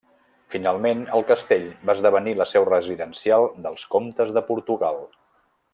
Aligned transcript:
Finalment, 0.53 1.03
el 1.17 1.25
castell, 1.31 1.67
va 1.89 1.95
esdevenir 1.97 2.33
la 2.39 2.49
seu 2.53 2.67
residencial 2.71 3.47
dels 3.67 3.85
Comtes 3.97 4.33
de 4.39 4.45
Portugal. 4.49 4.99